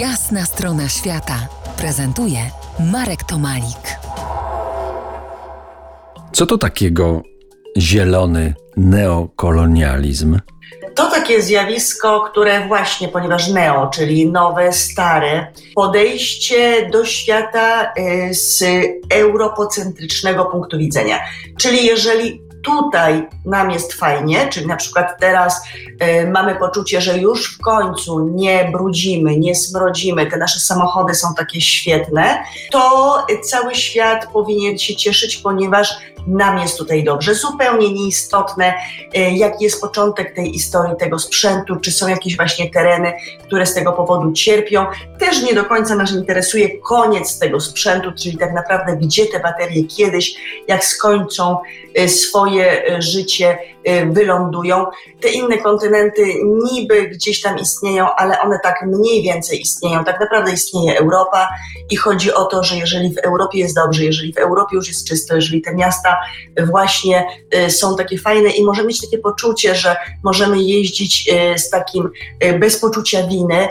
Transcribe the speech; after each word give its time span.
Jasna 0.00 0.44
strona 0.44 0.88
świata 0.88 1.48
prezentuje 1.76 2.38
Marek 2.92 3.24
Tomalik. 3.24 3.98
Co 6.32 6.46
to 6.46 6.58
takiego 6.58 7.22
zielony 7.78 8.54
neokolonializm? 8.76 10.38
To 10.94 11.10
takie 11.10 11.42
zjawisko, 11.42 12.20
które 12.20 12.68
właśnie, 12.68 13.08
ponieważ 13.08 13.48
neo, 13.48 13.86
czyli 13.86 14.30
nowe, 14.32 14.72
stare, 14.72 15.52
podejście 15.74 16.90
do 16.90 17.04
świata 17.04 17.92
y, 18.30 18.34
z 18.34 18.64
europocentrycznego 19.10 20.44
punktu 20.44 20.78
widzenia. 20.78 21.18
Czyli 21.58 21.86
jeżeli 21.86 22.45
tutaj 22.66 23.28
nam 23.44 23.70
jest 23.70 23.92
fajnie, 23.92 24.48
czyli 24.48 24.66
na 24.66 24.76
przykład 24.76 25.20
teraz 25.20 25.62
y, 26.22 26.30
mamy 26.30 26.54
poczucie, 26.54 27.00
że 27.00 27.18
już 27.18 27.54
w 27.54 27.60
końcu 27.60 28.28
nie 28.28 28.68
brudzimy, 28.72 29.36
nie 29.36 29.54
smrodzimy, 29.54 30.26
te 30.26 30.36
nasze 30.36 30.60
samochody 30.60 31.14
są 31.14 31.34
takie 31.34 31.60
świetne, 31.60 32.42
to 32.70 33.26
cały 33.42 33.74
świat 33.74 34.26
powinien 34.32 34.78
się 34.78 34.96
cieszyć, 34.96 35.36
ponieważ 35.36 35.96
nam 36.26 36.58
jest 36.58 36.78
tutaj 36.78 37.04
dobrze. 37.04 37.34
Zupełnie 37.34 37.92
nieistotne, 37.92 38.74
y, 39.16 39.20
jaki 39.20 39.64
jest 39.64 39.80
początek 39.80 40.34
tej 40.34 40.52
historii, 40.52 40.96
tego 40.96 41.18
sprzętu, 41.18 41.76
czy 41.76 41.92
są 41.92 42.08
jakieś 42.08 42.36
właśnie 42.36 42.70
tereny, 42.70 43.12
które 43.46 43.66
z 43.66 43.74
tego 43.74 43.92
powodu 43.92 44.32
cierpią. 44.32 44.86
Też 45.26 45.42
nie 45.42 45.54
do 45.54 45.64
końca 45.64 45.94
nas 45.94 46.12
interesuje 46.12 46.78
koniec 46.78 47.38
tego 47.38 47.60
sprzętu, 47.60 48.12
czyli 48.22 48.38
tak 48.38 48.52
naprawdę 48.52 48.96
gdzie 48.96 49.26
te 49.26 49.40
baterie 49.40 49.84
kiedyś, 49.84 50.34
jak 50.68 50.84
skończą 50.84 51.58
y, 51.98 52.08
swoje 52.08 52.96
y, 52.96 53.02
życie, 53.02 53.58
wylądują. 54.10 54.86
Te 55.20 55.28
inne 55.28 55.58
kontynenty 55.58 56.22
niby 56.72 57.08
gdzieś 57.08 57.42
tam 57.42 57.58
istnieją, 57.58 58.14
ale 58.16 58.40
one 58.40 58.58
tak 58.62 58.82
mniej 58.86 59.22
więcej 59.22 59.60
istnieją. 59.60 60.04
Tak 60.04 60.20
naprawdę 60.20 60.52
istnieje 60.52 60.98
Europa 60.98 61.48
i 61.90 61.96
chodzi 61.96 62.32
o 62.32 62.44
to, 62.44 62.64
że 62.64 62.76
jeżeli 62.76 63.14
w 63.14 63.18
Europie 63.18 63.58
jest 63.58 63.74
dobrze, 63.74 64.04
jeżeli 64.04 64.32
w 64.32 64.38
Europie 64.38 64.76
już 64.76 64.88
jest 64.88 65.08
czysto, 65.08 65.34
jeżeli 65.34 65.62
te 65.62 65.74
miasta 65.74 66.16
właśnie 66.66 67.26
y, 67.54 67.70
są 67.70 67.96
takie 67.96 68.18
fajne 68.18 68.50
i 68.50 68.64
możemy 68.64 68.88
mieć 68.88 69.00
takie 69.00 69.18
poczucie, 69.18 69.74
że 69.74 69.96
możemy 70.24 70.62
jeździć 70.62 71.28
y, 71.54 71.58
z 71.58 71.70
takim 71.70 72.10
y, 72.44 72.58
bez 72.58 72.80
poczucia 72.80 73.26
winy, 73.26 73.68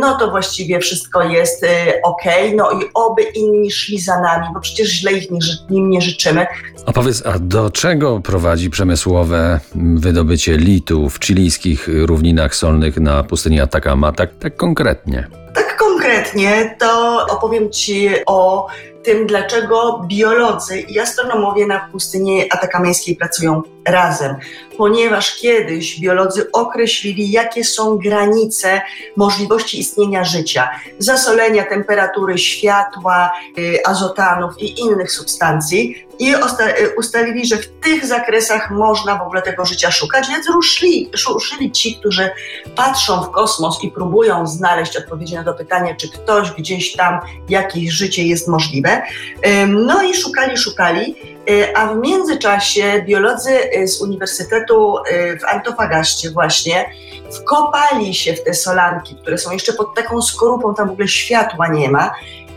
no 0.00 0.18
to 0.18 0.30
właściwie 0.30 0.80
wszystko 0.80 1.22
jest 1.22 1.66
ok. 2.02 2.22
No 2.54 2.70
i 2.70 2.84
oby 2.94 3.22
inni 3.22 3.70
szli 3.70 4.00
za 4.00 4.20
nami, 4.20 4.46
bo 4.54 4.60
przecież 4.60 4.88
źle 4.88 5.12
ich 5.12 5.30
nie, 5.30 5.38
nim 5.70 5.90
nie 5.90 6.00
życzymy. 6.00 6.46
A 6.86 6.92
powiedz, 6.92 7.22
a 7.26 7.38
do 7.38 7.70
czego 7.70 8.20
prowadzi 8.20 8.70
przemysłowe 8.70 9.47
wydobycie 9.74 10.56
litu 10.56 11.08
w 11.08 11.18
chilijskich 11.20 11.88
równinach 11.92 12.54
solnych 12.54 12.96
na 12.96 13.22
pustyni 13.24 13.60
Atacama? 13.60 14.12
Tak, 14.12 14.30
tak 14.38 14.56
konkretnie. 14.56 15.26
Tak 15.54 15.76
konkretnie 15.76 16.76
to 16.78 17.26
opowiem 17.30 17.70
Ci 17.70 18.08
o 18.26 18.66
tym, 19.08 19.26
dlaczego 19.26 20.04
biolodzy 20.06 20.80
i 20.80 21.00
astronomowie 21.00 21.66
na 21.66 21.88
pustyni 21.92 22.52
atakameńskiej 22.52 23.16
pracują 23.16 23.62
razem. 23.84 24.36
Ponieważ 24.76 25.36
kiedyś 25.36 26.00
biolodzy 26.00 26.52
określili, 26.52 27.30
jakie 27.30 27.64
są 27.64 27.98
granice 27.98 28.80
możliwości 29.16 29.80
istnienia 29.80 30.24
życia, 30.24 30.70
zasolenia, 30.98 31.64
temperatury 31.64 32.38
światła, 32.38 33.32
y, 33.58 33.78
azotanów 33.86 34.52
i 34.58 34.80
innych 34.80 35.12
substancji, 35.12 36.08
i 36.18 36.34
y, 36.34 36.96
ustalili, 36.98 37.46
że 37.46 37.56
w 37.56 37.68
tych 37.80 38.06
zakresach 38.06 38.70
można 38.70 39.18
w 39.18 39.22
ogóle 39.22 39.42
tego 39.42 39.64
życia 39.64 39.90
szukać, 39.90 40.28
więc 40.28 40.48
ruszyli, 40.48 41.10
ruszyli 41.28 41.72
ci, 41.72 41.96
którzy 41.96 42.30
patrzą 42.76 43.22
w 43.22 43.30
kosmos 43.30 43.84
i 43.84 43.90
próbują 43.90 44.46
znaleźć 44.46 44.96
odpowiedzi 44.96 45.34
na 45.34 45.44
to 45.44 45.54
pytanie, 45.54 45.96
czy 45.96 46.08
ktoś 46.08 46.50
gdzieś 46.50 46.92
tam 46.92 47.20
jakieś 47.48 47.90
życie 47.90 48.26
jest 48.26 48.48
możliwe. 48.48 48.97
No 49.68 50.02
i 50.02 50.14
szukali, 50.14 50.56
szukali, 50.56 51.14
y, 51.50 51.76
a 51.76 51.86
w 51.86 51.98
międzyczasie 51.98 53.04
biolodzy 53.06 53.50
y, 53.76 53.88
z 53.88 54.02
Uniwersytetu 54.02 54.96
w 55.40 55.44
Antofagaście 55.44 56.30
właśnie 56.30 56.90
wkopali 57.32 58.14
się 58.14 58.34
w 58.34 58.44
te 58.44 58.54
solanki, 58.54 59.14
które 59.14 59.38
są 59.38 59.52
jeszcze 59.52 59.72
pod 59.72 59.94
taką 59.94 60.22
skorupą, 60.22 60.74
tam 60.74 60.88
w 60.88 60.92
ogóle 60.92 61.08
światła 61.08 61.68
nie 61.68 61.90
ma 61.90 62.10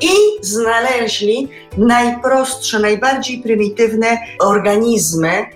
i 0.00 0.12
znaleźli 0.40 1.48
najprostsze, 1.78 2.78
najbardziej 2.78 3.38
prymitywne 3.38 4.18
organizmy 4.40 5.46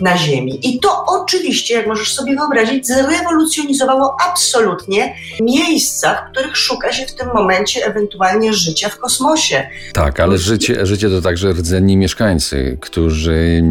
na 0.00 0.18
Ziemi. 0.18 0.58
I 0.68 0.80
to 0.80 1.04
oczywiście, 1.06 1.74
jak 1.74 1.86
możesz 1.86 2.14
sobie 2.14 2.36
wyobrazić, 2.36 2.86
zrewolucjonizowało 2.86 4.16
absolutnie 4.28 5.14
miejsca, 5.40 6.14
w 6.14 6.32
których 6.32 6.56
szuka 6.56 6.92
się 6.92 7.06
w 7.06 7.14
tym 7.14 7.28
momencie 7.34 7.86
ewentualnie 7.86 8.54
życia 8.54 8.88
w 8.88 8.98
kosmosie. 8.98 9.68
Tak, 9.92 10.20
ale 10.20 10.38
życie, 10.38 10.86
życie 10.86 11.08
to 11.10 11.22
także 11.22 11.52
rdzenni 11.52 11.96
mieszkańcy, 11.96 12.78
którzy 12.80 13.62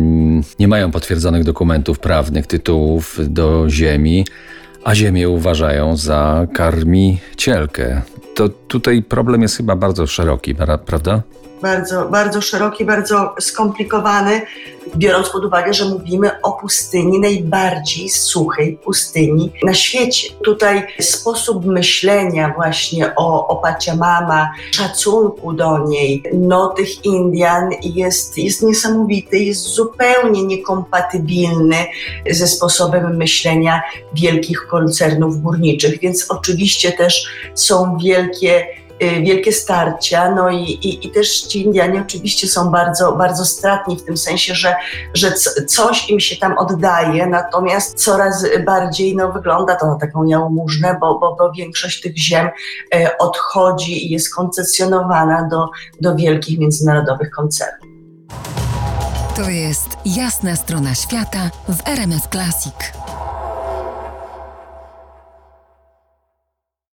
nie 0.59 0.67
mają 0.67 0.91
potwierdzonych 0.91 1.43
dokumentów 1.43 1.99
prawnych, 1.99 2.47
tytułów 2.47 3.17
do 3.23 3.69
Ziemi, 3.69 4.25
a 4.83 4.95
Ziemię 4.95 5.29
uważają 5.29 5.97
za 5.97 6.47
karmicielkę 6.53 8.01
to 8.35 8.49
tutaj 8.49 9.03
problem 9.03 9.41
jest 9.41 9.57
chyba 9.57 9.75
bardzo 9.75 10.07
szeroki, 10.07 10.55
prawda? 10.85 11.21
Bardzo, 11.61 12.05
bardzo 12.09 12.41
szeroki, 12.41 12.85
bardzo 12.85 13.35
skomplikowany, 13.39 14.41
biorąc 14.95 15.29
pod 15.29 15.45
uwagę, 15.45 15.73
że 15.73 15.85
mówimy 15.85 16.41
o 16.41 16.51
pustyni, 16.51 17.19
najbardziej 17.19 18.09
suchej 18.09 18.79
pustyni 18.83 19.51
na 19.63 19.73
świecie. 19.73 20.29
Tutaj 20.43 20.87
sposób 20.99 21.65
myślenia 21.65 22.53
właśnie 22.55 23.15
o, 23.15 23.47
o 23.47 23.55
Pachamama, 23.55 24.49
szacunku 24.71 25.53
do 25.53 25.87
niej, 25.87 26.23
no 26.33 26.67
tych 26.67 27.05
Indian 27.05 27.69
jest, 27.81 28.37
jest 28.37 28.63
niesamowity, 28.63 29.39
jest 29.39 29.61
zupełnie 29.61 30.43
niekompatybilny 30.43 31.75
ze 32.31 32.47
sposobem 32.47 33.17
myślenia 33.17 33.81
wielkich 34.13 34.67
koncernów 34.67 35.41
górniczych, 35.41 35.99
więc 35.99 36.25
oczywiście 36.29 36.91
też 36.91 37.25
są 37.53 37.97
wielkie 38.25 38.67
Y, 39.03 39.21
wielkie 39.21 39.51
starcia, 39.51 40.31
no 40.31 40.49
i, 40.49 40.63
i, 40.63 41.07
i, 41.07 41.11
też 41.11 41.41
ci 41.41 41.65
Indianie 41.65 42.01
oczywiście 42.01 42.47
są 42.47 42.71
bardzo, 42.71 43.11
bardzo 43.11 43.45
stratni 43.45 43.97
w 43.97 44.03
tym 44.03 44.17
sensie, 44.17 44.55
że, 44.55 44.75
że 45.13 45.31
coś 45.67 46.09
im 46.09 46.19
się 46.19 46.35
tam 46.35 46.57
oddaje, 46.57 47.27
natomiast 47.27 48.03
coraz 48.03 48.45
bardziej 48.65 49.15
no, 49.15 49.31
wygląda 49.31 49.75
to 49.75 49.87
na 49.87 49.95
taką 49.95 50.23
jałmużnę, 50.25 50.97
bo, 51.01 51.19
bo, 51.19 51.35
bo 51.39 51.51
większość 51.51 52.01
tych 52.01 52.17
ziem 52.17 52.47
y, 52.47 53.17
odchodzi 53.19 54.07
i 54.07 54.09
jest 54.09 54.35
koncesjonowana 54.35 55.47
do, 55.51 55.69
do 56.01 56.15
wielkich 56.15 56.59
międzynarodowych 56.59 57.29
koncernów. 57.29 57.89
To 59.35 59.49
jest 59.49 59.89
jasna 60.05 60.55
strona 60.55 60.95
świata 60.95 61.49
w 61.69 61.87
RMS 61.87 62.27
Classic. 62.31 63.04